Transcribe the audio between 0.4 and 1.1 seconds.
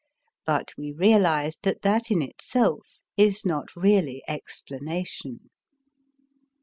But we